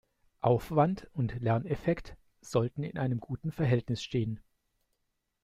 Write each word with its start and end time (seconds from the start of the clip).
Aufwand 0.39 1.07
und 1.13 1.39
Lerneffekt 1.43 2.17
sollen 2.41 2.71
in 2.81 2.97
einem 2.97 3.19
guten 3.19 3.51
Verhältnis 3.51 4.01
stehen. 4.01 4.39